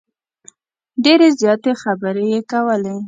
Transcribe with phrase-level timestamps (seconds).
[1.03, 2.95] ډیرې زیاتې خبرې یې کولې.